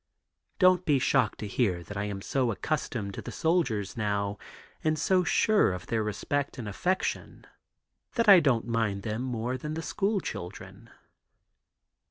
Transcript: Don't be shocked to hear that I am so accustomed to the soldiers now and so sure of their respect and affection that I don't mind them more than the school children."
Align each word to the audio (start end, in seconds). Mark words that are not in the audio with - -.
Don't 0.57 0.83
be 0.83 0.97
shocked 0.97 1.37
to 1.41 1.47
hear 1.47 1.83
that 1.83 1.95
I 1.95 2.05
am 2.05 2.23
so 2.23 2.49
accustomed 2.49 3.13
to 3.13 3.21
the 3.21 3.31
soldiers 3.31 3.95
now 3.95 4.39
and 4.83 4.97
so 4.97 5.23
sure 5.23 5.73
of 5.73 5.85
their 5.85 6.01
respect 6.01 6.57
and 6.57 6.67
affection 6.67 7.45
that 8.15 8.27
I 8.27 8.39
don't 8.39 8.65
mind 8.65 9.03
them 9.03 9.21
more 9.21 9.59
than 9.59 9.75
the 9.75 9.83
school 9.83 10.19
children." 10.19 10.89